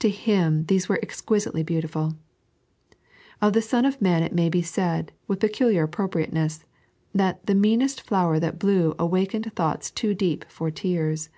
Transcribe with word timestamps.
To 0.00 0.10
Him 0.10 0.64
these 0.66 0.88
were 0.88 0.98
exqttisitely 1.04 1.64
beautiful. 1.64 2.16
Of 3.40 3.52
the 3.52 3.62
Son 3.62 3.84
df 3.84 4.00
Man 4.00 4.24
it 4.24 4.32
may 4.34 4.48
be 4.48 4.60
said, 4.60 5.12
with 5.28 5.38
peculiar 5.38 5.84
appropriateness, 5.84 6.64
that 7.14 7.46
"the 7.46 7.54
meanest 7.54 8.00
flower 8.00 8.40
that 8.40 8.58
blew 8.58 8.96
awakened 8.98 9.52
thoughts 9.54 9.92
too 9.92 10.14
deep 10.14 10.46
for 10.50 10.72
tears." 10.72 11.28